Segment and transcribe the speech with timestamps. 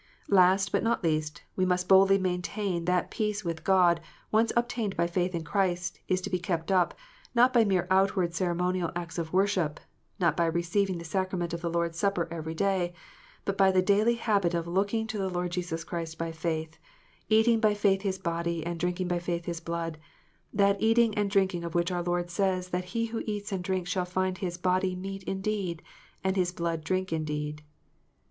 [0.29, 5.05] Last, but not least, we must boldly maintain that peace with God, once obtained by
[5.05, 6.95] faith in Christ, is to be kept up,
[7.35, 9.79] not by mere outward ceremonial acts of worship,
[10.17, 12.95] not by receiving the sacrament of the Lord s Supper every day,
[13.45, 16.79] but by the daily habit of looking to the Lord Jesus Christ by faith,
[17.29, 19.99] eating by faith His body, and drinking by faith His blood;
[20.51, 23.91] that eating and drinking of which our Lord says that he who eats and drinks
[23.91, 25.83] shall find His" body meat indeed,
[26.23, 27.61] and His blood drink indeed."